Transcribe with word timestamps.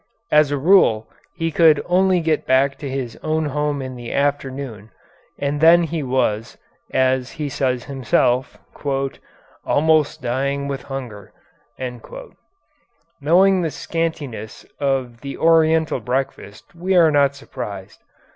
As 0.31 0.49
a 0.49 0.57
rule 0.57 1.07
he 1.35 1.51
could 1.51 1.79
only 1.85 2.21
get 2.21 2.47
back 2.47 2.75
to 2.79 2.89
his 2.89 3.17
own 3.21 3.45
home 3.45 3.83
in 3.83 3.95
the 3.95 4.11
afternoon, 4.11 4.89
and 5.37 5.61
then 5.61 5.83
he 5.83 6.01
was, 6.01 6.57
as 6.91 7.33
he 7.33 7.47
says 7.49 7.83
himself, 7.83 8.57
"almost 9.63 10.19
dying 10.23 10.67
with 10.67 10.81
hunger." 10.81 11.31
Knowing 13.21 13.61
the 13.61 13.69
scantiness 13.69 14.65
of 14.79 15.21
the 15.21 15.37
Oriental 15.37 15.99
breakfast, 15.99 16.73
we 16.73 16.95
are 16.95 17.11
not 17.11 17.35
surprised. 17.35 17.99